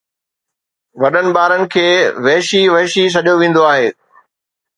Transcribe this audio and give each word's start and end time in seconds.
وڏن 1.01 1.25
ٻارن 1.35 1.61
کي 1.73 1.87
وحشي 2.25 2.61
وحشي 2.75 3.03
سڏيو 3.15 3.35
ويندو 3.41 3.63
آهي 3.71 3.87